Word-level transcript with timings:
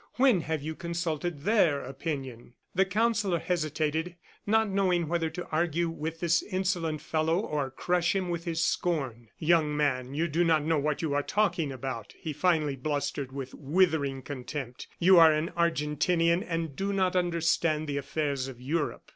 "When 0.15 0.41
have 0.41 0.63
you 0.63 0.73
consulted 0.73 1.41
their 1.41 1.81
opinion?" 1.83 2.55
The 2.73 2.85
Counsellor 2.85 3.37
hesitated, 3.37 4.15
not 4.47 4.67
knowing 4.67 5.07
whether 5.07 5.29
to 5.29 5.45
argue 5.51 5.89
with 5.89 6.21
this 6.21 6.41
insolent 6.41 7.01
fellow 7.01 7.37
or 7.37 7.69
crush 7.69 8.15
him 8.15 8.29
with 8.29 8.45
his 8.45 8.65
scorn. 8.65 9.27
"Young 9.37 9.77
man, 9.77 10.15
you 10.15 10.27
do 10.27 10.43
not 10.43 10.63
know 10.63 10.79
what 10.79 11.03
you 11.03 11.13
are 11.13 11.21
talking 11.21 11.71
about," 11.71 12.15
he 12.17 12.33
finally 12.33 12.75
blustered 12.75 13.31
with 13.31 13.53
withering 13.53 14.23
contempt. 14.23 14.87
"You 14.97 15.19
are 15.19 15.33
an 15.33 15.51
Argentinian 15.55 16.41
and 16.41 16.75
do 16.75 16.91
not 16.91 17.15
understand 17.15 17.85
the 17.87 17.97
affairs 17.97 18.47
of 18.47 18.59
Europe." 18.59 19.03